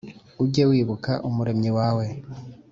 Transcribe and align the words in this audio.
Ujye 0.43 0.63
wibuka 0.69 1.11
Umuremyi 1.29 1.71
wawe 1.77 2.05